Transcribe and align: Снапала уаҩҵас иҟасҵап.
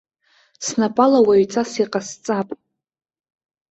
Снапала 0.67 1.19
уаҩҵас 1.25 1.71
иҟасҵап. 1.83 2.49